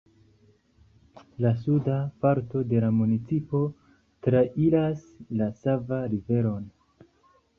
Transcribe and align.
La 1.45 1.51
suda 1.65 1.97
parto 2.25 2.61
de 2.71 2.79
la 2.85 2.89
municipo 3.01 3.61
trairas 4.27 5.03
la 5.43 5.51
Sava 5.61 6.01
Riveron. 6.15 6.65